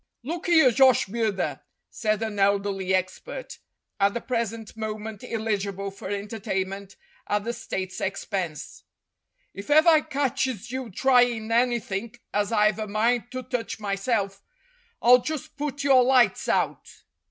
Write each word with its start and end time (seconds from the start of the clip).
"Look 0.23 0.49
'ere, 0.49 0.71
Josh 0.71 1.05
Bidder," 1.05 1.61
said 1.91 2.23
an 2.23 2.39
elderly 2.39 2.91
expert, 2.91 3.59
at 3.99 4.15
the 4.15 4.19
present 4.21 4.75
moment 4.75 5.23
eligible 5.23 5.91
for 5.91 6.09
entertainment 6.09 6.95
at 7.27 7.43
the 7.43 7.53
State's 7.53 8.01
expense, 8.01 8.83
"if 9.53 9.69
ever 9.69 9.89
I 9.89 10.01
catches 10.01 10.71
you 10.71 10.89
tryin' 10.89 11.51
anythink 11.51 12.23
as 12.33 12.51
I've 12.51 12.79
a 12.79 12.87
mind 12.87 13.25
to 13.29 13.43
touch 13.43 13.79
myself, 13.79 14.41
I'll 15.03 15.21
just 15.21 15.55
put 15.55 15.83
your 15.83 16.03
lights 16.03 16.49
out 16.49 17.03